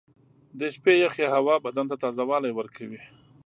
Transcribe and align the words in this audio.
•د 0.59 0.61
شپې 0.75 0.93
یخې 1.03 1.25
هوا 1.35 1.55
بدن 1.65 1.85
ته 1.91 1.95
تازهوالی 2.03 2.51
ورکوي. 2.53 3.01